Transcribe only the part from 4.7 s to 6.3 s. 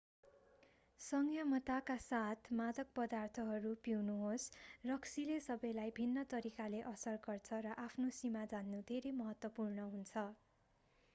रक्सीले सबैलाई भिन्न